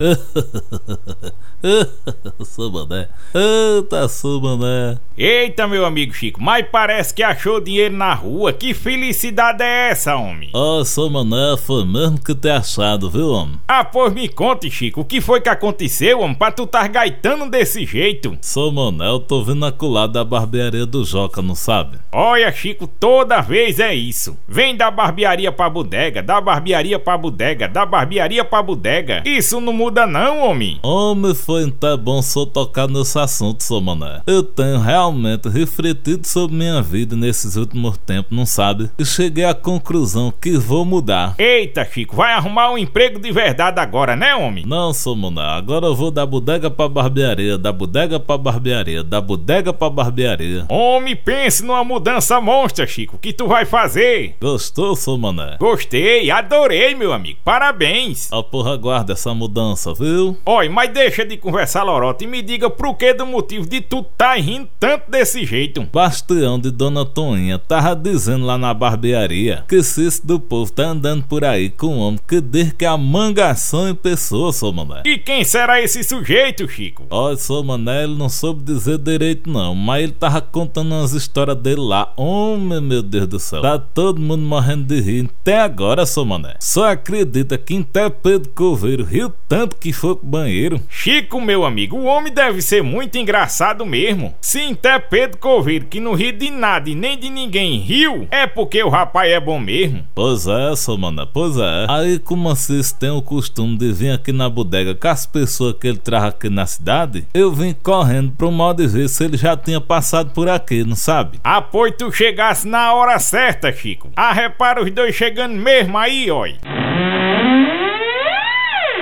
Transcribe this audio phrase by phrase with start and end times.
[2.44, 3.08] sou mané.
[3.34, 4.96] Eita, sou mané.
[5.16, 8.52] Eita, meu amigo Chico, mas parece que achou dinheiro na rua.
[8.52, 10.50] Que felicidade é essa, homem?
[10.54, 13.58] Ó, oh, sou mané, foi mesmo que ter achado, viu, homem?
[13.66, 17.50] Ah, pois me conte, Chico, o que foi que aconteceu, homem, pra tu tá gaitando
[17.50, 18.38] desse jeito?
[18.40, 21.98] Sou mané, eu tô vindo acolado da barbearia do Joca, não sabe?
[22.12, 24.38] Olha, Chico, toda vez é isso.
[24.46, 29.24] Vem da barbearia pra bodega, da barbearia pra bodega, da barbearia pra bodega.
[29.26, 30.78] Isso não muda não, homem.
[30.82, 34.20] Homem, foi até bom só tocar nesse assunto, sou mané.
[34.26, 38.90] Eu tenho realmente refletido sobre minha vida nesses últimos tempos, não sabe?
[38.98, 41.34] E cheguei à conclusão que vou mudar.
[41.38, 44.64] Eita, Chico, vai arrumar um emprego de verdade agora, né, homem?
[44.66, 45.42] Não, sou mané.
[45.42, 50.64] Agora eu vou da bodega pra barbearia, da bodega pra barbearia, da bodega pra barbearia.
[50.68, 53.18] Homem, pense numa mudança monstra, Chico.
[53.18, 54.36] que tu vai fazer?
[54.40, 55.56] Gostou, sou mané?
[55.58, 57.38] Gostei, adorei, meu amigo.
[57.44, 58.32] Parabéns.
[58.32, 60.36] A porra guarda essa mudança, viu?
[60.44, 64.02] Oi, mas deixa de conversar lorota e me diga pro que do motivo de tu
[64.16, 65.86] tá rindo tanto desse jeito.
[65.92, 70.86] Bastião de Dona Toninha tava dizendo lá na barbearia que se esse do povo tá
[70.86, 74.72] andando por aí com um homem que diz que é a mangação em pessoa, sou
[74.72, 75.02] mané.
[75.04, 77.06] E quem será esse sujeito, Chico?
[77.10, 81.56] Olha, sou mané, ele não soube dizer direito não, mas ele tava contando umas histórias
[81.56, 82.12] dele lá.
[82.16, 83.62] Homem, meu Deus do céu.
[83.62, 86.56] Tá todo mundo morrendo de rir até agora, sou mané.
[86.60, 90.80] Só acredita que até Pedro Coveiro riu tanto que foi pro banheiro.
[90.88, 94.34] Chico, meu amigo, o homem deve ser muito engraçado mesmo.
[94.40, 98.46] Se até Pedro Coveiro, que não ri de nada e nem de ninguém, riu, é
[98.46, 100.04] porque o rapaz é bom mesmo.
[100.14, 101.86] Pois é, sou mané, pois é.
[101.88, 105.88] Aí, como vocês têm o costume de vir aqui na bodega com as pessoas que
[105.88, 109.56] ele traz aqui na cidade, eu vim correndo pro modo de ver se ele já
[109.56, 111.38] tinha passado por aqui, não sabe?
[111.42, 114.10] Ah, pois tu chegasse na hora certa, Chico.
[114.16, 116.46] Ah, repara os dois chegando mesmo aí, ó.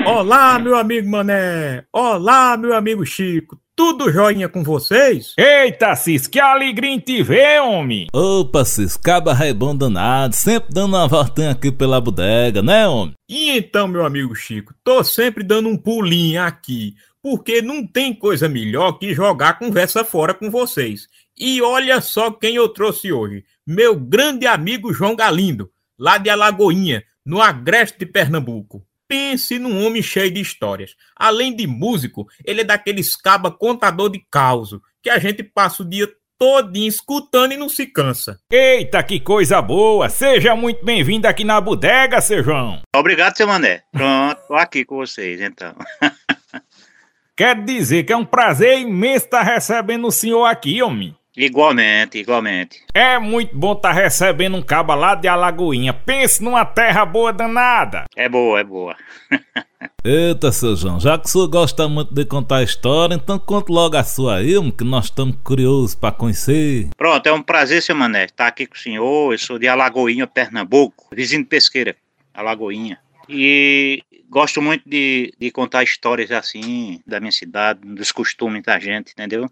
[0.08, 1.84] Olá, meu amigo Mané!
[1.92, 3.60] Olá, meu amigo Chico!
[3.74, 5.34] Tudo joinha com vocês?
[5.36, 8.06] Eita, Cis, que alegria em te ver, homem!
[8.12, 13.14] Opa, Cis, caba bom danado, sempre dando uma voltinha aqui pela bodega, né, homem?
[13.28, 18.48] E então, meu amigo Chico, tô sempre dando um pulinho aqui, porque não tem coisa
[18.48, 21.08] melhor que jogar conversa fora com vocês.
[21.36, 25.68] E olha só quem eu trouxe hoje, meu grande amigo João Galindo,
[25.98, 28.86] lá de Alagoinha, no Agreste de Pernambuco.
[29.08, 30.94] Pense num homem cheio de histórias.
[31.14, 35.88] Além de músico, ele é daqueles caba contador de causo, que a gente passa o
[35.88, 36.08] dia
[36.38, 38.38] todinho escutando e não se cansa.
[38.50, 40.08] Eita, que coisa boa!
[40.08, 42.82] Seja muito bem-vindo aqui na bodega, seu João.
[42.94, 43.82] Obrigado, seu Mané.
[43.92, 45.74] Pronto, tô aqui com vocês, então.
[47.36, 51.14] Quero dizer que é um prazer imenso estar recebendo o senhor aqui, homem.
[51.36, 52.82] Igualmente, igualmente.
[52.94, 55.92] É muito bom estar tá recebendo um caba lá de Alagoinha.
[55.92, 58.04] Pense numa terra boa danada.
[58.16, 58.96] É boa, é boa.
[60.02, 63.96] Eita, seu João, já que o senhor gosta muito de contar história, então conte logo
[63.96, 66.88] a sua aí, que nós estamos curiosos para conhecer.
[66.96, 69.32] Pronto, é um prazer, seu Mané, estar aqui com o senhor.
[69.32, 71.94] Eu sou de Alagoinha, Pernambuco, vizinho de Pesqueira,
[72.32, 72.98] Alagoinha.
[73.28, 79.12] E gosto muito de, de contar histórias assim, da minha cidade, dos costumes da gente,
[79.12, 79.50] entendeu?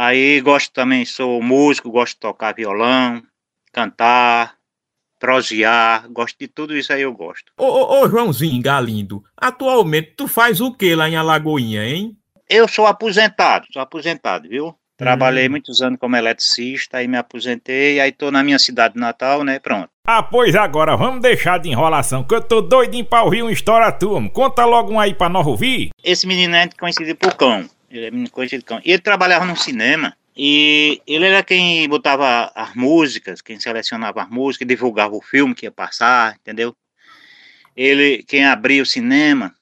[0.00, 3.20] Aí gosto também, sou músico, gosto de tocar violão,
[3.72, 4.54] cantar,
[5.18, 7.50] prosear, gosto de tudo isso aí eu gosto.
[7.58, 12.16] Ô, ô, ô Joãozinho Galindo, atualmente tu faz o que lá em Alagoinha, hein?
[12.48, 14.72] Eu sou aposentado, sou aposentado, viu?
[14.96, 15.50] Trabalhei hum.
[15.50, 19.58] muitos anos como eletricista, aí me aposentei, aí tô na minha cidade natal, né?
[19.58, 19.90] Pronto.
[20.06, 23.90] Ah, pois agora, vamos deixar de enrolação, que eu tô doidinho pra ouvir uma história
[23.90, 24.28] tua.
[24.30, 25.90] Conta logo um aí pra nós ouvir.
[26.04, 27.68] Esse menino é conhecido por cão.
[27.90, 28.80] Ele menino conhecido cão.
[28.84, 30.16] E ele trabalhava no cinema.
[30.36, 35.66] E ele era quem botava as músicas, quem selecionava as músicas, divulgava o filme que
[35.66, 36.76] ia passar, entendeu?
[37.76, 39.52] Ele, quem abria o cinema.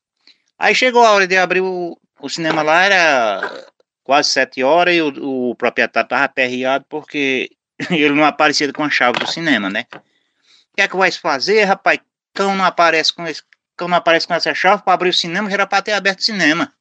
[0.58, 3.66] Aí chegou a hora de abrir o, o cinema lá, era
[4.04, 7.50] quase sete horas e o, o proprietário estava aperreado porque
[7.90, 9.86] ele não aparecia com a chave do cinema, né?
[9.92, 12.00] O que é que vai fazer, rapaz?
[12.34, 13.42] Cão não aparece com esse,
[13.76, 16.20] cão não aparece com essa chave para abrir o cinema, já era para ter aberto
[16.20, 16.72] o cinema.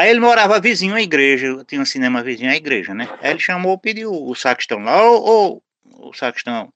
[0.00, 3.06] Aí ele morava vizinho à igreja, tinha um cinema vizinho à igreja, né?
[3.20, 6.72] Aí ele chamou, pediu o sacristão lá, ô, ô, o sacristão,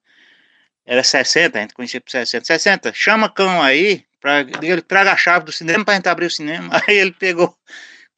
[0.84, 5.16] era 60, a gente conhecia por 60, 60, chama cão aí, pra, ele traga a
[5.16, 6.68] chave do cinema pra gente abrir o cinema.
[6.86, 7.56] Aí ele pegou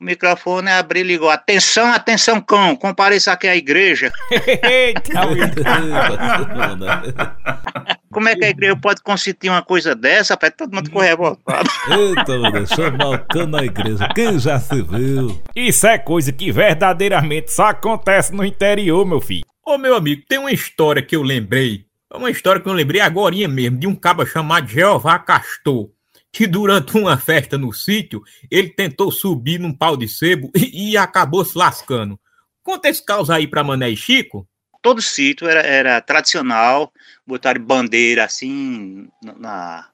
[0.00, 4.12] o microfone, abriu e ligou, atenção, atenção cão, compareça aqui à igreja.
[8.12, 10.52] Como é que a igreja pode consentir uma coisa dessa, rapaz?
[10.56, 11.68] Todo mundo ficou revoltado.
[11.90, 14.08] Eita, meu Deus, chamar o cano na igreja.
[14.14, 15.42] Quem já se viu?
[15.54, 19.44] Isso é coisa que verdadeiramente só acontece no interior, meu filho.
[19.64, 23.34] Ô, meu amigo, tem uma história que eu lembrei, uma história que eu lembrei agora
[23.48, 25.90] mesmo, de um caba chamado Jeová Castor,
[26.36, 30.96] que durante uma festa no sítio, ele tentou subir num pau de sebo e, e
[30.98, 32.20] acabou se lascando.
[32.62, 34.46] Conta esse caos aí pra Mané e Chico.
[34.82, 36.92] Todo sítio era, era tradicional,
[37.26, 39.88] botar bandeira assim, na,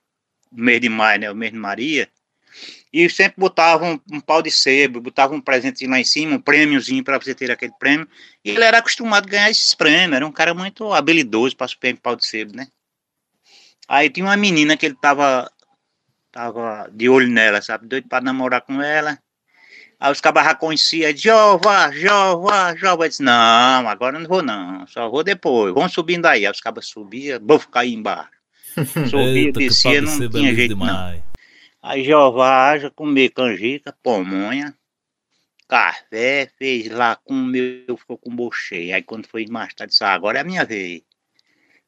[0.51, 2.09] no mês de maio, né, o mês de Maria,
[2.93, 6.41] e sempre botavam um, um pau de sebo, botavam um presente lá em cima, um
[6.41, 8.09] prêmiozinho para você ter aquele prêmio.
[8.45, 11.97] E ele era acostumado a ganhar esses prêmios, era um cara muito habilidoso para super
[11.99, 12.67] pau de sebo, né?
[13.87, 15.49] Aí tinha uma menina que ele tava,
[16.33, 17.87] tava de olho nela, sabe?
[17.87, 19.19] Doido para namorar com ela.
[20.01, 23.05] Aí os cabas conheciam, Jova, Jova, Jova.
[23.05, 25.73] Eu disse, não, agora não vou não, só vou depois.
[25.73, 26.45] Vão subindo aí.
[26.45, 28.31] Aí os cabas subiam, buf, cair embaixo.
[29.09, 31.19] Subia, descia, não tinha jeito demais.
[31.19, 31.33] não.
[31.83, 34.75] Aí Jeová haja comer canjica, pomonha,
[35.69, 38.95] café, fez lá com o meu, ficou com o cheio.
[38.95, 41.03] Aí quando foi mais tarde, disse, ah, agora é a minha vez.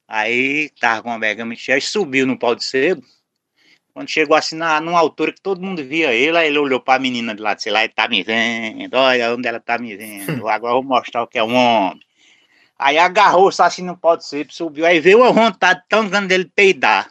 [0.06, 3.02] Aí tava com a bergama cheia, subiu no pau de sebo.
[3.94, 6.94] Quando chegou assim na, numa altura que todo mundo via ele, aí ele olhou para
[6.94, 9.96] a menina de lá, sei lá, ele tá me vendo, olha onde ela tá me
[9.96, 12.00] vendo, agora eu vou mostrar o que é um homem.
[12.76, 16.50] Aí agarrou-se assim no pau de sebo, subiu, aí veio uma vontade tão grande dele
[16.52, 17.08] peidar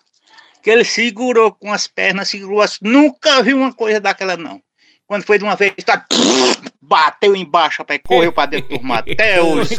[0.62, 2.80] que ele segurou com as pernas, segurou as...
[2.82, 4.62] Nunca vi uma coisa daquela, não.
[5.06, 6.06] Quando foi de uma vez, tá...
[6.82, 9.12] bateu embaixo, rapaz, correu pra dentro do mato.
[9.12, 9.76] Até hoje.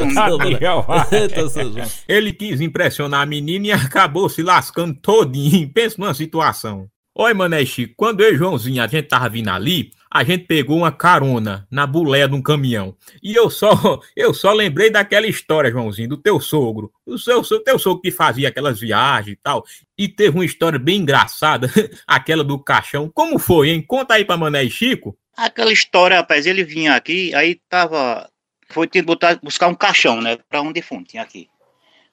[2.06, 5.70] ele quis impressionar a menina e acabou se lascando todinho.
[5.72, 6.88] Pensa numa situação.
[7.16, 10.78] Oi, Mané Chico, quando eu e Joãozinho, a gente tava vindo ali, a gente pegou
[10.78, 12.96] uma carona na boleia de um caminhão.
[13.22, 13.70] E eu só,
[14.16, 16.92] eu só lembrei daquela história, Joãozinho, do teu sogro.
[17.06, 19.64] O seu, seu teu sogro que fazia aquelas viagens e tal.
[19.96, 21.70] E teve uma história bem engraçada,
[22.04, 23.08] aquela do caixão.
[23.14, 23.80] Como foi, hein?
[23.80, 25.16] Conta aí pra Mané e Chico.
[25.36, 28.28] Aquela história, rapaz, ele vinha aqui, aí tava.
[28.70, 30.36] Foi ter botar, buscar um caixão, né?
[30.48, 31.48] Pra um defunto, tinha aqui.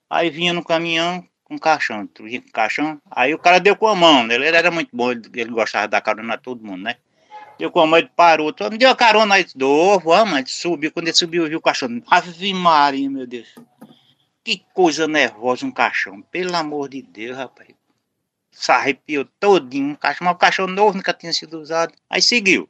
[0.08, 3.02] Aí vinha no caminhão um caixão, vinha com caixão.
[3.10, 4.36] Aí o cara deu com a mão, né?
[4.36, 6.96] Ele era muito bom, ele, ele gostava da carona a todo mundo, né?
[7.60, 8.52] Deu com a mãe, parou.
[8.72, 9.46] Me deu a carona aí.
[9.54, 10.92] Dou, vamos, mas subiu.
[10.92, 12.02] Quando ele subiu, viu o caixão.
[12.10, 13.54] Ave Maria, meu Deus.
[14.44, 16.24] Que coisa nervosa um caixão.
[16.24, 17.70] Pelo amor de Deus, rapaz.
[18.52, 19.90] Se arrepiou todinho.
[19.90, 21.94] Um caixão, mas o caixão novo nunca tinha sido usado.
[22.10, 22.68] Aí seguiu.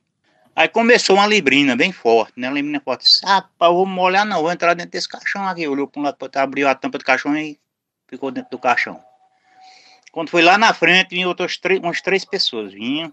[0.53, 2.49] Aí começou uma librina bem forte, né?
[2.49, 3.05] Uma librina forte.
[3.23, 5.65] Rapaz, eu vou molhar não, vou entrar dentro desse caixão aqui.
[5.65, 7.57] Olhou para um lado, abriu a tampa do caixão e
[8.11, 9.01] ficou dentro do caixão.
[10.11, 12.73] Quando foi lá na frente, vinham outras três, umas três pessoas.
[12.73, 13.11] Vinham,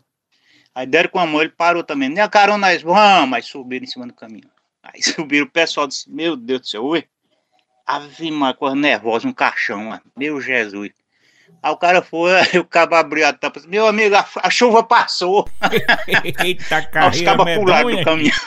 [0.79, 2.09] Aí deram com a mão, ele parou também.
[2.09, 4.49] Nem a carona, nós vamos, mas subiram em cima do caminho.
[4.81, 7.05] Aí subiram, o pessoal disse, meu Deus do céu, ui.
[7.85, 10.91] Ave uma coisa nervosa, um caixão, meu Jesus.
[11.61, 14.85] Aí o cara foi, aí o cabo abriu a tampa, meu amigo, a, a chuva
[14.85, 15.49] passou.
[16.45, 17.11] Eita, cara.
[17.11, 18.39] Os cabos pularam do caminhão.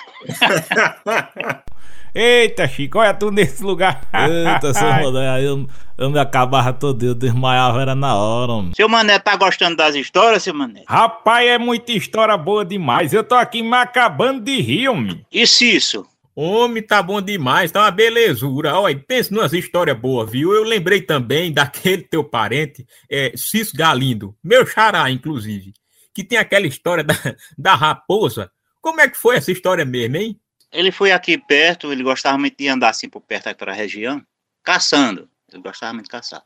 [2.13, 4.01] Eita, Chico, olha tu nesse lugar.
[4.13, 5.65] Eita, seu Mané, aí eu,
[5.97, 8.73] eu me acabava todo, eu desmaiava, era na hora, homem.
[8.75, 10.83] Seu Mané tá gostando das histórias, seu Mané?
[10.87, 13.13] Rapaz, é muita história boa demais.
[13.13, 15.25] Eu tô aqui me acabando de rir, homem.
[15.31, 16.05] Isso, isso.
[16.35, 18.73] Homem, tá bom demais, tá uma belezura.
[18.77, 20.53] Olha, pensa numas histórias boas, viu?
[20.53, 25.73] Eu lembrei também daquele teu parente, é, Cis Galindo, meu xará, inclusive,
[26.13, 27.15] que tem aquela história da,
[27.57, 28.49] da raposa.
[28.81, 30.40] Como é que foi essa história mesmo, hein?
[30.71, 34.25] Ele foi aqui perto, ele gostava muito de andar assim por perto daquela região,
[34.63, 35.29] caçando.
[35.51, 36.43] Ele gostava muito de caçar.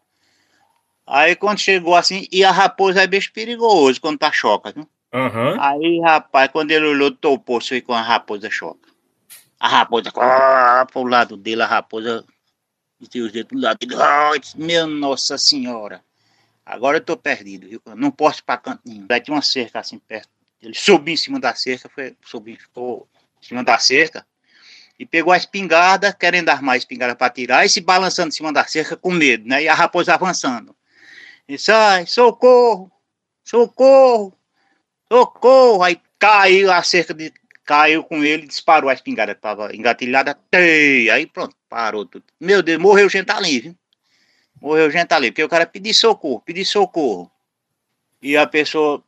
[1.05, 4.89] Aí quando chegou assim, e a raposa é bicho perigoso quando tá choca, viu?
[5.13, 5.61] Uhum.
[5.61, 8.89] Aí, rapaz, quando ele olhou, topou foi com a raposa choca.
[9.59, 12.25] A raposa, ah, pro lado dele, a raposa
[12.99, 13.95] meteu os dedos do lado dele.
[14.01, 16.03] Ah, meu Nossa Senhora.
[16.65, 17.81] Agora eu tô perdido, viu?
[17.95, 19.05] Não posso ir pra canto nenhum.
[19.07, 20.29] Aí tinha uma cerca assim perto.
[20.61, 23.07] Ele subiu em cima da cerca, foi, subiu, ficou
[23.45, 24.25] cima da cerca,
[24.97, 28.51] e pegou a espingarda, querendo armar a espingarda para tirar, e se balançando em cima
[28.51, 29.63] da cerca com medo, né?
[29.63, 30.75] E a raposa avançando.
[31.47, 32.91] E sai, socorro,
[33.43, 34.33] socorro,
[35.11, 35.83] socorro.
[35.83, 37.31] Aí caiu a cerca, de,
[37.65, 42.25] caiu com ele, disparou a espingarda, estava engatilhada, tei, aí pronto, parou tudo.
[42.39, 43.75] Meu Deus, morreu gente ali, viu?
[44.61, 47.29] Morreu gente ali, porque o cara pediu socorro, pediu socorro.
[48.21, 49.03] E a pessoa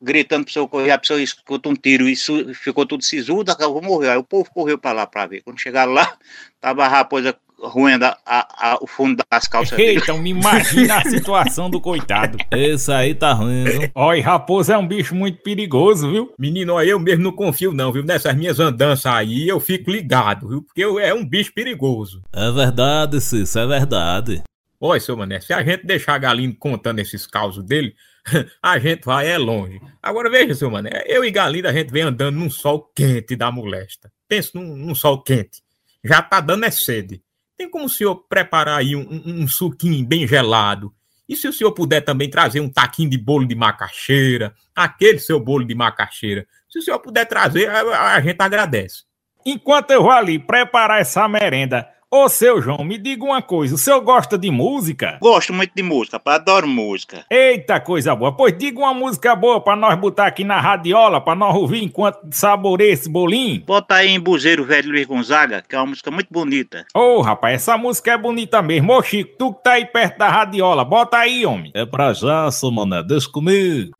[0.00, 2.16] gritando pro socorro, e a pessoa escuta um tiro e
[2.54, 4.10] ficou tudo sisudo, acabou morreu.
[4.10, 5.42] Aí o povo correu para lá para ver.
[5.42, 6.16] Quando chegaram lá,
[6.60, 10.00] tava a raposa ruendo a, a, o fundo das calças dele.
[10.02, 12.38] Então me imagina a situação do coitado.
[12.52, 13.90] Esse aí tá ruim, viu?
[13.94, 16.32] Olha, raposa é um bicho muito perigoso, viu?
[16.38, 18.04] Menino, eu mesmo não confio não, viu?
[18.04, 20.62] Nessas minhas andanças aí eu fico ligado, viu?
[20.62, 22.22] Porque eu, é um bicho perigoso.
[22.32, 24.42] É verdade, Cício, é verdade.
[24.80, 27.94] Olha, seu Mané, se a gente deixar Galindo contando esses causos dele,
[28.62, 29.80] a gente vai é longe.
[30.02, 33.50] Agora veja, seu Mané, eu e Galindo a gente vem andando num sol quente da
[33.50, 34.10] molesta.
[34.28, 35.62] Pensa num, num sol quente.
[36.02, 37.22] Já tá dando é sede.
[37.56, 40.94] tem como o senhor preparar aí um, um, um suquinho bem gelado?
[41.26, 45.40] E se o senhor puder também trazer um taquinho de bolo de macaxeira, aquele seu
[45.40, 49.04] bolo de macaxeira, se o senhor puder trazer, a, a gente agradece.
[49.46, 53.78] Enquanto eu vou ali preparar essa merenda, Ô, seu João, me diga uma coisa, o
[53.78, 55.18] senhor gosta de música?
[55.20, 57.24] Gosto muito de música, pá, adoro música.
[57.28, 58.30] Eita, coisa boa.
[58.30, 62.20] Pois diga uma música boa pra nós botar aqui na radiola, pra nós ouvir enquanto
[62.30, 63.64] saboreia esse bolinho.
[63.66, 66.86] Bota aí em Buzeiro Velho Luiz Gonzaga, que é uma música muito bonita.
[66.94, 68.92] Ô, oh, rapaz, essa música é bonita mesmo.
[68.92, 71.72] Ô, Chico, tu que tá aí perto da radiola, bota aí, homem.
[71.74, 73.90] É pra já, seu mané, deixa comigo.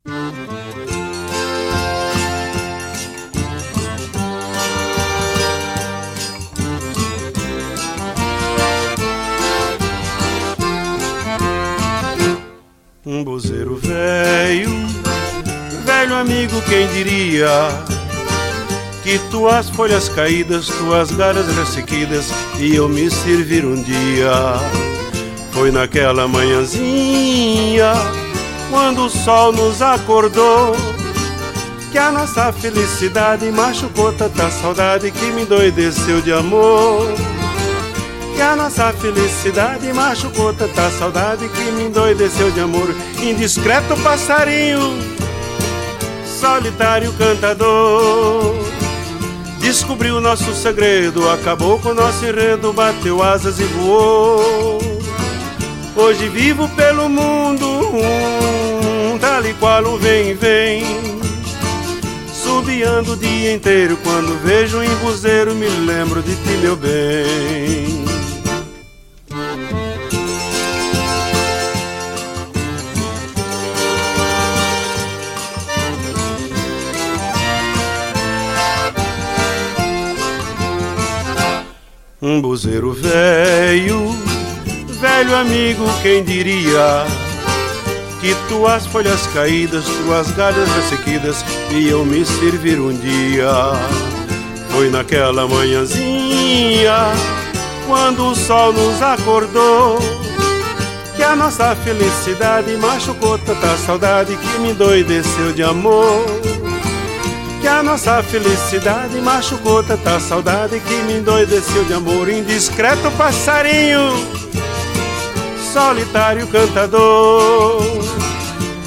[13.07, 14.71] Um buzeiro velho,
[15.85, 17.69] velho amigo, quem diria
[19.03, 24.31] que tuas folhas caídas, tuas galhas ressequidas, iam me servir um dia.
[25.51, 27.93] Foi naquela manhãzinha,
[28.71, 30.75] quando o sol nos acordou,
[31.91, 37.34] que a nossa felicidade machucou tanta saudade que me doideceu de amor.
[38.35, 42.93] Que a nossa felicidade machucou tanta saudade que me endoideceu de amor.
[43.23, 44.97] Indiscreto passarinho,
[46.41, 48.53] solitário cantador.
[49.59, 54.79] Descobriu nosso segredo, acabou com nosso enredo, bateu asas e voou.
[55.95, 60.83] Hoje vivo pelo mundo, um, tal e qual o vem vem.
[62.33, 67.64] Subiando o dia inteiro, quando vejo um embuzeiro, me lembro de ti, meu bem.
[82.35, 84.09] Um buzeiro velho,
[84.99, 87.05] velho amigo, quem diria
[88.19, 93.49] que tuas folhas caídas, tuas galhas ressequidas iam me servir um dia.
[94.69, 97.13] Foi naquela manhãzinha,
[97.87, 99.97] quando o sol nos acordou,
[101.15, 106.25] que a nossa felicidade machucou tanta saudade que me doideceu de amor
[107.65, 112.29] que a nossa felicidade machucou tanta saudade que me endoideceu de amor.
[112.29, 114.01] Indiscreto passarinho,
[115.73, 117.81] solitário cantador.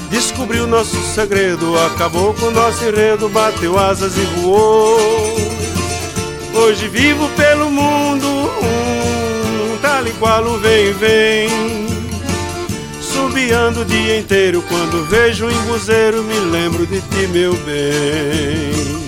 [0.09, 4.97] Descobriu nosso segredo, acabou com nosso enredo, bateu asas e voou.
[6.55, 11.88] Hoje vivo pelo mundo, um, tal e qual o vem vem
[13.39, 14.61] subiando o dia inteiro.
[14.63, 18.99] Quando vejo um embuzeiro, me lembro de ti, meu bem.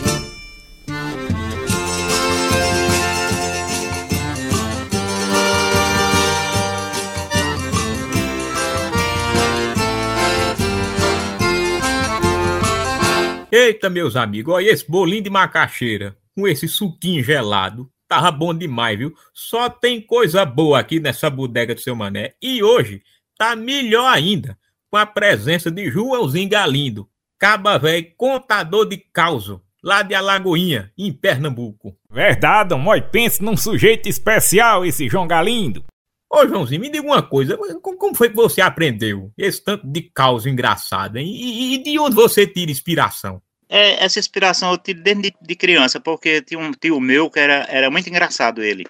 [13.53, 17.91] Eita, meus amigos, olha esse bolinho de macaxeira com esse suquinho gelado.
[18.07, 19.13] Tava bom demais, viu?
[19.35, 22.35] Só tem coisa boa aqui nessa bodega do seu mané.
[22.41, 23.03] E hoje
[23.41, 24.55] tá melhor ainda
[24.91, 31.11] com a presença de Joãozinho Galindo, caba velho contador de causo, lá de Alagoinha, em
[31.11, 31.97] Pernambuco.
[32.11, 35.83] Verdade, mãe, pense num sujeito especial esse João Galindo.
[36.31, 40.51] Ô Joãozinho, me diga uma coisa, como foi que você aprendeu esse tanto de causa
[40.51, 41.27] engraçado, hein?
[41.27, 43.41] E, e, de onde você tira inspiração?
[43.71, 47.41] É, essa inspiração eu tiro desde de, de criança, porque tinha um tio meu que
[47.41, 48.85] era, era muito engraçado ele.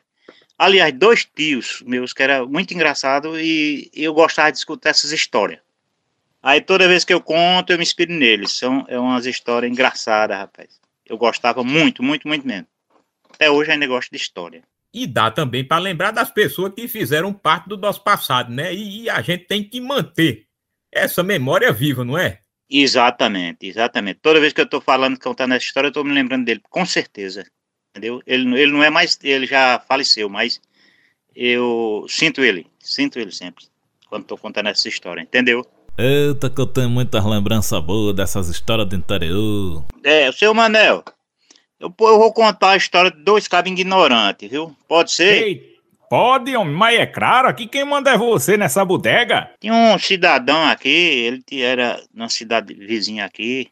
[0.60, 5.58] Aliás, dois tios meus que era muito engraçado e eu gostava de escutar essas histórias.
[6.42, 8.52] Aí toda vez que eu conto, eu me inspiro neles.
[8.52, 10.78] São é umas histórias engraçadas, rapaz.
[11.06, 12.66] Eu gostava muito, muito, muito mesmo.
[13.32, 14.62] Até hoje ainda gosto de história.
[14.92, 18.74] E dá também para lembrar das pessoas que fizeram parte do nosso passado, né?
[18.74, 20.44] E, e a gente tem que manter
[20.92, 22.40] essa memória viva, não é?
[22.68, 24.20] Exatamente, exatamente.
[24.20, 26.84] Toda vez que eu estou falando, contando essa história, eu estou me lembrando dele, com
[26.84, 27.46] certeza
[27.90, 28.22] entendeu?
[28.26, 30.60] Ele, ele não é mais, ele já faleceu, mas
[31.34, 33.64] eu sinto ele, sinto ele sempre,
[34.08, 35.66] quando estou contando essa história, entendeu?
[35.98, 39.84] Eita, que eu tenho muitas lembranças boas dessas histórias do interior.
[40.02, 41.04] É, o seu Manel,
[41.78, 44.74] eu, eu vou contar a história de dois cabos ignorantes, viu?
[44.88, 45.42] Pode ser?
[45.42, 45.76] Ei,
[46.08, 49.50] pode, homem, mas é claro, aqui quem manda é você nessa bodega.
[49.60, 53.68] Tinha um cidadão aqui, ele era na cidade vizinha aqui,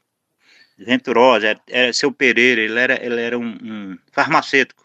[0.79, 4.83] Venturosa, era, era seu Pereira, ele era, ele era um, um, farmacêutico.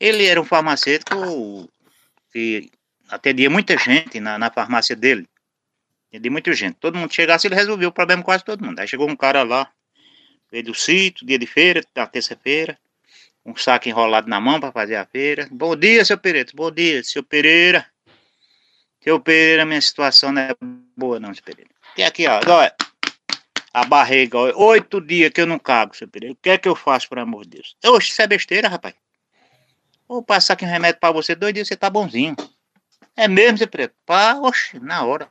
[0.00, 1.70] Ele era um farmacêutico
[2.32, 2.70] que
[3.08, 5.26] atendia muita gente na, na farmácia dele.
[6.08, 6.76] Atendia muita gente.
[6.80, 8.80] Todo mundo chegasse, ele resolveu o problema quase todo mundo.
[8.80, 9.70] Aí chegou um cara lá,
[10.50, 12.76] veio do sítio, dia de feira, da terça-feira,
[13.44, 15.48] um saco enrolado na mão para fazer a feira.
[15.52, 16.50] Bom dia, seu Pereira.
[16.52, 17.86] Bom dia, seu Pereira.
[19.00, 20.54] Seu Pereira, minha situação não é
[20.96, 21.70] boa, não, seu Pereira.
[21.94, 22.74] Tem aqui, ó, olha,
[23.76, 26.32] a barriga, oito dias que eu não cago, seu Pereira.
[26.32, 27.76] O que é que eu faço, por amor de Deus?
[27.84, 28.94] Oxe, isso é besteira, rapaz.
[30.08, 32.34] Vou passar aqui um remédio para você, dois dias você tá bonzinho.
[33.14, 33.92] É mesmo, seu Pereira?
[34.06, 35.28] Pá, oxe, na hora.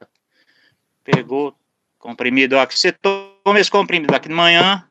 [1.04, 1.58] Pegou
[1.98, 2.78] comprimido aqui.
[2.78, 4.88] Você toma esse comprimido aqui de manhã,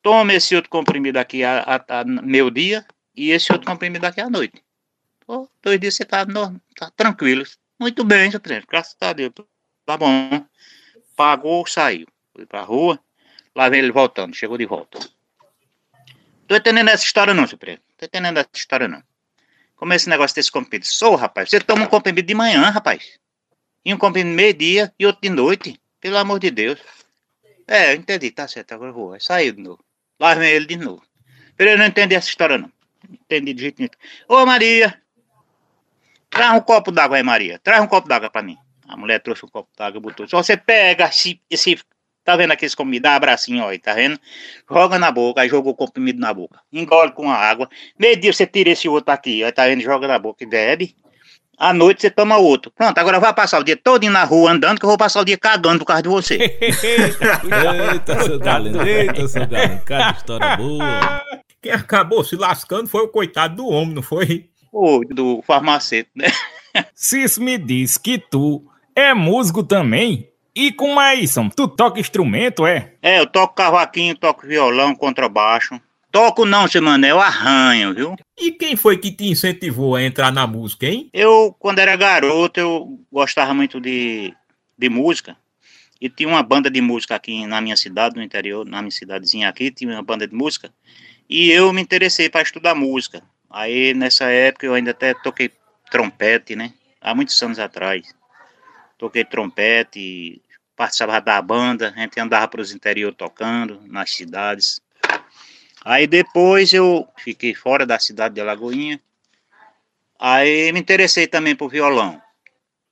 [0.00, 4.22] toma esse outro comprimido aqui a, a, a meu dia e esse outro comprimido aqui
[4.22, 4.64] à noite.
[5.26, 7.44] Pô, dois dias você tá, no, tá tranquilo.
[7.78, 8.66] Muito bem, seu presidente.
[8.66, 9.32] Graças a Deus.
[9.84, 10.46] Tá bom.
[11.18, 12.06] Pagou, saiu.
[12.32, 12.96] Foi pra rua.
[13.52, 14.36] Lá vem ele voltando.
[14.36, 15.00] Chegou de volta.
[16.46, 17.84] Tô entendendo essa história não, seu presidente.
[17.96, 19.02] Tô entendendo essa história não.
[19.74, 20.86] Como é esse negócio desse comprimido?
[20.86, 21.50] Sou, rapaz.
[21.50, 23.18] Você toma um comprimido de manhã, rapaz.
[23.84, 25.80] E um comprimido meio-dia e outro de noite.
[26.00, 26.78] Pelo amor de Deus.
[27.66, 28.30] É, eu entendi.
[28.30, 28.70] Tá certo.
[28.70, 29.18] Agora vou.
[29.18, 29.84] Saiu de novo.
[30.20, 31.02] Lá vem ele de novo.
[31.58, 32.70] Eu não entendi essa história não.
[33.10, 33.90] Entendi de jeito nenhum.
[34.28, 35.02] Ô Maria,
[36.30, 37.58] Traz um copo d'água aí, Maria.
[37.58, 38.56] Traz um copo d'água pra mim.
[38.88, 40.26] A mulher trouxe um copo d'água, botou.
[40.26, 41.78] Só você pega esse, esse.
[42.24, 43.02] Tá vendo aqueles comprimidos?
[43.02, 44.18] Dá abracinho, ó, aí, tá vendo?
[44.70, 46.60] Joga na boca, aí jogou o comprimido na boca.
[46.72, 47.68] Engole com a água.
[47.98, 49.82] Meio dia você tira esse outro aqui, ó, tá vendo?
[49.82, 50.96] Joga na boca e bebe.
[51.58, 52.70] À noite você toma outro.
[52.70, 55.24] Pronto, agora vai passar o dia todo na rua andando, que eu vou passar o
[55.24, 56.36] dia cagando por causa de você.
[56.60, 59.82] eita, seu galeno, eita, seu galeno.
[59.84, 61.22] Cada história boa.
[61.60, 64.48] Quem acabou se lascando foi o coitado do homem, não foi?
[64.72, 66.28] Ou do farmacêutico, né?
[66.94, 68.64] Cis me diz que tu
[68.98, 70.28] é músico também?
[70.54, 72.94] E com mais, tu toca instrumento, é?
[73.00, 75.80] É, eu toco cavaquinho, toco violão, contrabaixo.
[76.10, 78.16] Toco não, seu eu arranho, viu?
[78.36, 81.08] E quem foi que te incentivou a entrar na música, hein?
[81.12, 84.34] Eu, quando era garoto, eu gostava muito de,
[84.76, 85.36] de música.
[86.00, 89.48] E tinha uma banda de música aqui na minha cidade, no interior, na minha cidadezinha
[89.48, 90.72] aqui, tinha uma banda de música.
[91.28, 93.22] E eu me interessei para estudar música.
[93.50, 95.52] Aí nessa época eu ainda até toquei
[95.90, 96.72] trompete, né?
[97.00, 98.17] Há muitos anos atrás.
[98.98, 100.42] Toquei trompete,
[100.76, 104.80] participava da banda, a gente andava para os interior tocando, nas cidades.
[105.84, 109.00] Aí depois eu fiquei fora da cidade de Alagoinha.
[110.18, 112.20] Aí me interessei também por violão.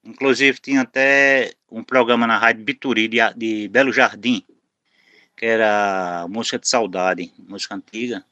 [0.05, 4.45] Inclusive tinha até um programa na rádio Bituri de, de Belo Jardim,
[5.37, 8.25] que era música de saudade, música antiga.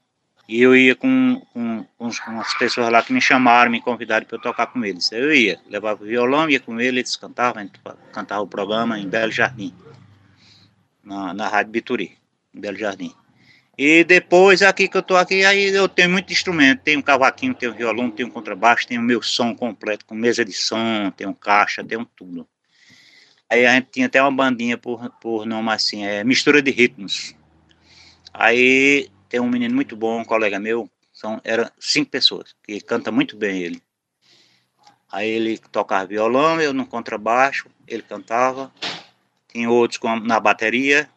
[0.47, 4.37] E eu ia com, com, com umas pessoas lá que me chamaram, me convidaram para
[4.37, 5.11] eu tocar com eles.
[5.11, 7.69] Eu ia, levava o violão, ia com eles, cantavam,
[8.13, 9.75] cantava o programa em Belo Jardim,
[11.03, 12.19] na, na Rádio Bituri,
[12.55, 13.15] em Belo Jardim.
[13.77, 17.55] E depois, aqui que eu tô aqui, aí eu tenho muito instrumento, tenho um cavaquinho,
[17.55, 21.11] tenho um violão, tenho um contrabaixo, tenho o meu som completo, com mesa de som,
[21.17, 22.47] tenho caixa, tenho tudo.
[23.51, 27.35] Aí a gente tinha até uma bandinha por, por nome assim, é Mistura de Ritmos.
[28.33, 33.11] Aí tem um menino muito bom, um colega meu, são, eram cinco pessoas, que canta
[33.11, 33.83] muito bem ele.
[35.11, 38.71] Aí ele tocava violão, eu no contrabaixo, ele cantava.
[39.49, 41.09] Tinha outros com, na bateria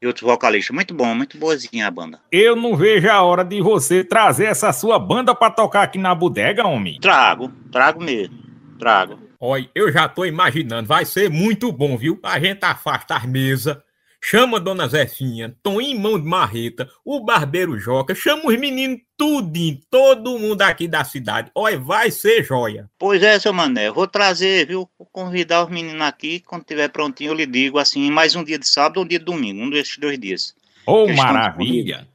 [0.00, 0.74] e outros vocalistas.
[0.74, 2.18] Muito bom, muito boazinha a banda.
[2.32, 6.16] Eu não vejo a hora de você trazer essa sua banda para tocar aqui na
[6.16, 6.98] bodega, homem.
[6.98, 8.36] Trago, trago mesmo,
[8.80, 9.20] trago.
[9.38, 12.18] Olha, eu já tô imaginando, vai ser muito bom, viu?
[12.20, 13.78] A gente afasta as mesas,
[14.22, 19.80] chama a Dona Zefinha, Toninho Mão de Marreta, o Barbeiro Joca, chama os meninos tudinho,
[19.90, 21.50] todo mundo aqui da cidade.
[21.54, 22.88] Olha, vai ser joia.
[22.98, 24.88] Pois é, seu Mané, vou trazer, viu?
[24.96, 28.58] Vou convidar os meninos aqui, quando tiver prontinho eu lhe digo, assim, mais um dia
[28.58, 30.54] de sábado ou um dia de domingo, um desses dois dias.
[30.86, 32.06] Ô, oh, maravilha!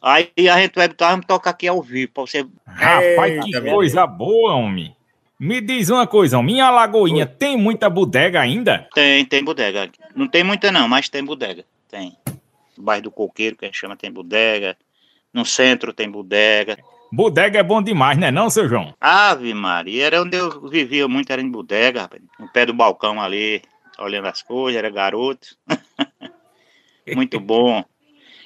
[0.00, 2.46] Aí a gente vai botar, vamos tocar aqui ao vivo, pra você...
[2.64, 4.96] Rapaz, que coisa boa, homem!
[5.40, 7.30] Me diz uma coisa, minha lagoinha Oi.
[7.38, 8.88] tem muita bodega ainda?
[8.92, 9.88] Tem, tem bodega.
[10.18, 11.64] Não tem muita não, mas tem bodega.
[11.88, 12.16] Tem.
[12.76, 14.76] No bairro do Coqueiro, que a gente chama, tem bodega.
[15.32, 16.76] No centro tem bodega.
[17.12, 18.92] Bodega é bom demais, né não, seu João?
[19.00, 22.20] Ave Maria, era onde eu vivia muito, era em bodega, rapaz.
[22.38, 23.62] No pé do balcão ali,
[23.96, 25.56] olhando as coisas, era garoto.
[27.14, 27.84] muito bom.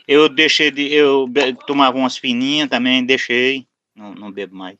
[0.07, 0.93] Eu deixei de.
[0.93, 1.27] Eu
[1.67, 3.67] tomava umas fininhas também, deixei.
[3.97, 4.77] Não, não bebo mais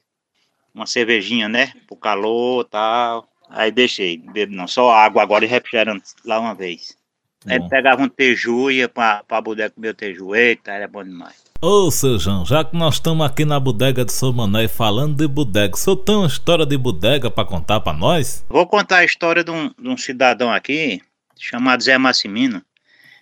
[0.75, 1.73] uma cervejinha, né?
[1.87, 3.32] Pro calor e tal.
[3.55, 6.97] Aí deixei, bebo não, só água agora e refrigerante lá uma vez.
[7.45, 7.53] Bom.
[7.53, 10.35] Aí pegava um teju ia pra, pra bodega comer o teju.
[10.35, 11.35] Eita, era bom demais.
[11.61, 15.29] Ô, seu João, já que nós estamos aqui na bodega de São Mané falando de
[15.29, 18.45] bodega, o senhor tem uma história de bodega para contar para nós?
[18.49, 21.01] Vou contar a história de um, de um cidadão aqui,
[21.39, 22.63] chamado Zé Massimino,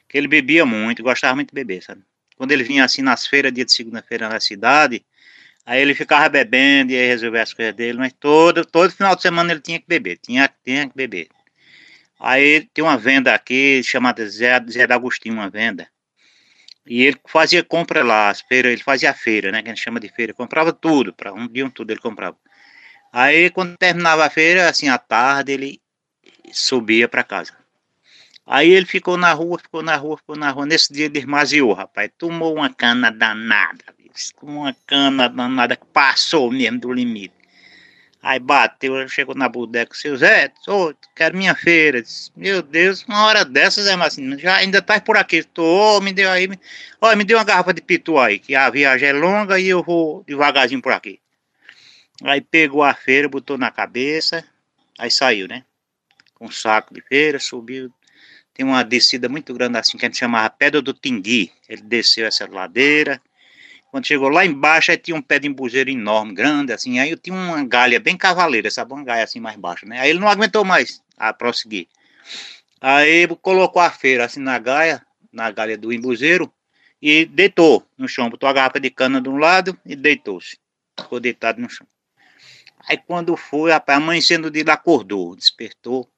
[0.09, 2.03] que ele bebia muito, gostava muito de beber, sabe?
[2.37, 5.05] Quando ele vinha assim nas feiras, dia de segunda-feira na cidade,
[5.65, 9.23] Aí ele ficava bebendo e aí resolver as coisas dele, mas todo, todo final de
[9.23, 11.29] semana ele tinha que beber, tinha, tinha que beber.
[12.19, 15.89] Aí tem uma venda aqui chamada Zé, Zé Agostinho, uma venda.
[16.87, 19.63] E ele fazia compra lá, as feiras, ele fazia feira, né?
[19.63, 20.35] Que a gente chama de feira.
[20.35, 22.37] Comprava tudo, para um dia um tudo ele comprava.
[23.13, 25.81] Aí quando terminava a feira, assim, à tarde, ele
[26.53, 27.53] subia para casa.
[28.47, 30.67] Aí ele ficou na rua, ficou na rua, ficou na rua.
[30.67, 32.11] Nesse dia ele esmaziou, rapaz.
[32.19, 33.85] Tomou uma cana danada.
[34.43, 37.41] Uma cana danada que passou mesmo do limite.
[38.23, 42.03] Aí bateu, chegou na bodega, seu Zé, oh, quero minha feira.
[42.03, 45.43] Disse, Meu Deus, uma hora dessas, Zé Marcinho, já ainda tá por aqui.
[45.43, 46.59] Tô, oh, me deu aí, me,
[47.01, 49.83] oh, me deu uma garrafa de pitu aí, que a viagem é longa e eu
[49.83, 51.19] vou devagarzinho por aqui.
[52.23, 54.45] Aí pegou a feira, botou na cabeça,
[54.99, 55.65] aí saiu, né?
[56.35, 57.91] Com um saco de feira, subiu.
[58.53, 61.51] Tem uma descida muito grande assim, que a gente chamava Pedra do Tingui.
[61.67, 63.19] Ele desceu essa ladeira,
[63.91, 66.99] quando chegou lá embaixo, aí tinha um pé de embuzeiro enorme, grande, assim.
[67.01, 68.93] Aí eu tinha uma galha bem cavaleira, sabe?
[68.93, 69.99] Uma galha assim mais baixa, né?
[69.99, 71.89] Aí ele não aguentou mais a prosseguir.
[72.81, 76.53] Aí colocou a feira assim na galha, na galha do embuzeiro,
[77.03, 78.31] e deitou no chão.
[78.31, 80.57] Botou a garrafa de cana de um lado e deitou-se.
[80.99, 81.87] Ficou deitado no chão.
[82.89, 86.09] Aí quando foi, rapaz, amanhecendo de lá acordou, despertou.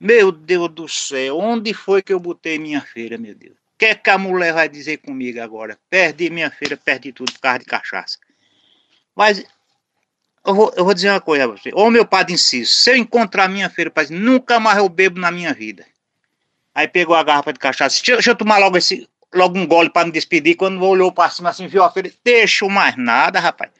[0.00, 3.61] Meu Deus do céu, onde foi que eu botei minha feira, meu Deus?
[3.82, 5.76] Que é que a mulher vai dizer comigo agora?
[5.90, 8.16] Perdi minha feira, perdi tudo por causa de cachaça.
[9.12, 9.44] Mas
[10.46, 11.72] eu vou, eu vou dizer uma coisa a você.
[11.74, 15.32] Ô meu padre Inciso, se eu encontrar minha feira, padre, nunca mais eu bebo na
[15.32, 15.84] minha vida.
[16.72, 17.96] Aí pegou a garrafa de cachaça.
[17.96, 20.54] Deixa, deixa eu tomar logo esse, logo um gole para me despedir.
[20.54, 23.72] Quando olhou para cima assim, viu a feira, deixa mais nada, rapaz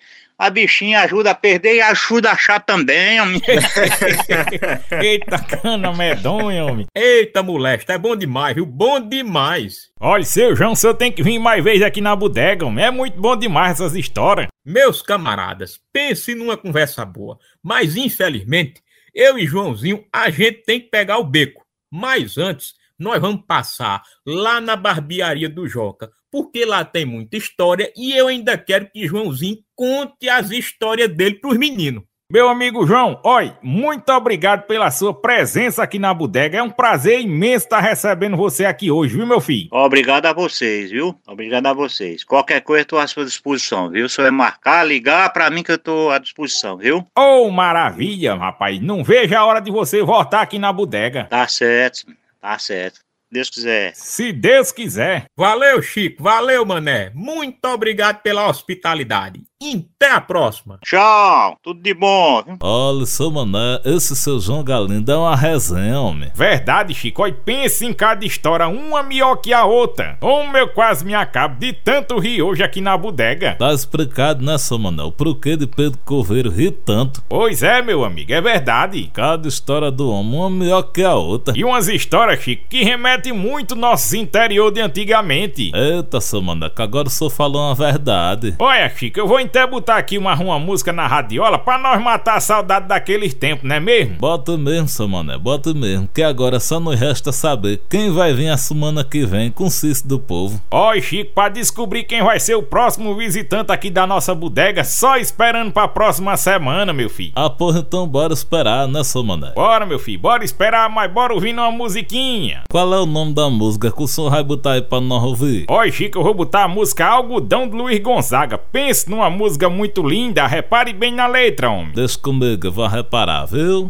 [0.42, 3.40] a bichinha ajuda a perder e ajuda a achar também, homem.
[5.00, 6.87] Eita, cana medonha, homem.
[6.92, 8.66] Eita, molesta, é bom demais, viu?
[8.66, 9.92] Bom demais.
[10.00, 12.85] Olha, seu João, o senhor tem que vir mais vezes aqui na bodega, homem.
[12.85, 14.48] É muito bom demais essas histórias.
[14.66, 17.38] Meus camaradas, pense numa conversa boa.
[17.62, 18.83] Mas, infelizmente,
[19.14, 21.62] eu e Joãozinho, a gente tem que pegar o beco.
[21.88, 27.92] Mas antes, nós vamos passar lá na barbearia do Joca, porque lá tem muita história
[27.96, 32.05] e eu ainda quero que Joãozinho conte as histórias dele para os meninos.
[32.33, 36.57] Meu amigo João, oi, muito obrigado pela sua presença aqui na bodega.
[36.57, 39.68] É um prazer imenso estar recebendo você aqui hoje, viu, meu filho?
[39.70, 41.14] Obrigado a vocês, viu?
[41.28, 42.24] Obrigado a vocês.
[42.24, 44.09] Qualquer coisa, estou à sua disposição, viu?
[44.09, 47.07] Se é marcar, ligar para mim que eu estou à disposição, viu?
[47.14, 48.81] Oh, maravilha, rapaz.
[48.81, 51.24] Não vejo a hora de você voltar aqui na bodega.
[51.24, 52.07] Tá certo,
[52.42, 53.00] tá certo.
[53.31, 53.94] Deus quiser.
[53.94, 55.24] Se Deus quiser.
[55.35, 56.22] Valeu, Chico.
[56.22, 57.11] Valeu, Mané.
[57.14, 59.42] Muito obrigado pela hospitalidade.
[59.70, 60.79] Até a próxima.
[60.85, 61.57] Tchau.
[61.62, 62.42] Tudo de bom.
[62.61, 66.31] Olha, seu mané, esse seu João Galindo é uma resenha, homem.
[66.35, 67.22] Verdade, Chico.
[67.22, 70.16] Olha, pense em cada história, uma melhor que a outra.
[70.20, 73.55] Como eu quase me acabo de tanto rir hoje aqui na bodega.
[73.55, 75.03] Tá explicado, né, seu mané?
[75.03, 77.22] O porquê de Pedro Coveiro rir tanto.
[77.29, 79.11] Pois é, meu amigo, é verdade.
[79.12, 81.57] Cada história do homem, uma melhor que a outra.
[81.57, 85.70] E umas histórias, Chico, que remetem muito nosso interior de antigamente.
[85.75, 88.57] Eita, seu mané, que agora o senhor falou uma verdade.
[88.59, 92.36] Olha, Chico, eu vou até botar aqui uma, uma música na radiola pra nós matar
[92.36, 94.16] a saudade daqueles tempos, não é mesmo?
[94.16, 96.08] Bota mesmo, seu mané, bota mesmo.
[96.08, 99.70] Que agora só nos resta saber quem vai vir a semana que vem com o
[99.70, 100.58] Cício do Povo.
[100.70, 105.18] Ó, Chico, pra descobrir quem vai ser o próximo visitante aqui da nossa bodega, só
[105.18, 107.32] esperando pra próxima semana, meu filho.
[107.34, 109.52] Ah, porra, então bora esperar, né, seu mané?
[109.54, 112.62] Bora, meu filho, bora esperar, mas bora ouvir uma musiquinha.
[112.70, 115.66] Qual é o nome da música que o senhor vai botar aí pra nós ouvir?
[115.68, 118.56] Ó, Chico, eu vou botar a música Algodão do Luiz Gonzaga.
[118.56, 121.92] Pense numa música música muito linda, repare bem na letra, homem.
[121.92, 123.88] Deixa comigo, vou reparar, viu?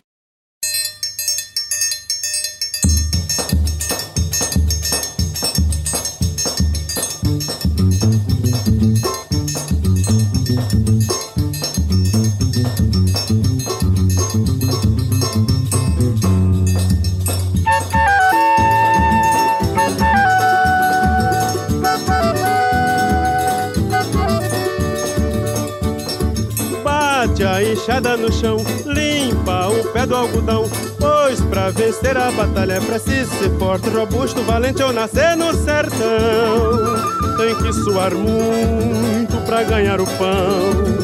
[31.75, 37.37] Vencer a batalha é preciso ser forte, robusto, valente ou nascer no sertão.
[37.37, 41.03] Tem que suar muito pra ganhar o pão.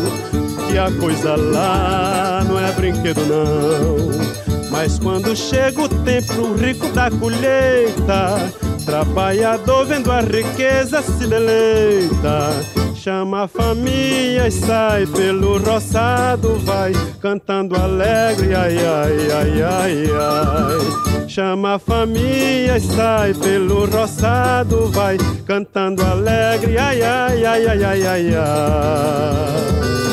[0.72, 4.68] E a coisa lá não é brinquedo não.
[4.70, 8.52] Mas quando chega o tempo rico da colheita,
[8.88, 12.50] trabalhador vendo a riqueza se deleita
[12.94, 21.28] Chama a família e sai pelo roçado, vai cantando alegre, ai, ai, ai, ai, ai.
[21.28, 28.06] Chama a família e sai pelo roçado, vai cantando alegre, ai, ai, ai, ai, ai,
[28.06, 30.07] ai, ai.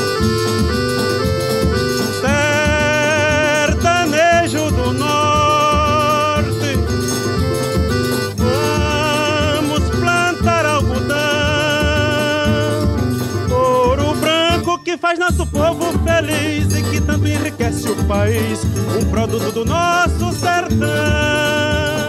[15.16, 18.62] faz nosso povo feliz e que tanto enriquece o país,
[19.00, 22.05] um produto do nosso sertão.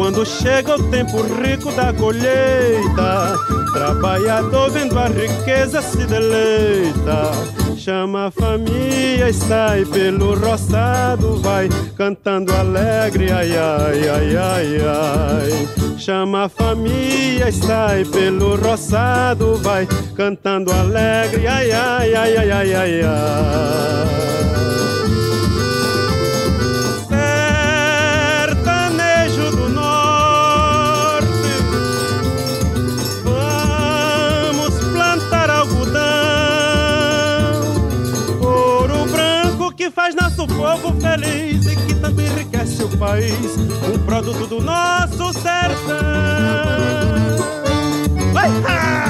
[0.00, 3.36] Quando chega o tempo rico da colheita,
[3.74, 7.30] trabalhador vendo a riqueza se deleita.
[7.76, 15.98] Chama a família e sai pelo roçado, vai cantando alegre, ai ai ai ai ai.
[15.98, 19.86] Chama a família e sai pelo roçado, vai
[20.16, 23.02] cantando alegre, ai ai ai ai ai ai.
[23.02, 24.49] ai.
[44.22, 45.96] Produto do nosso sertão.
[48.34, 49.09] Vai!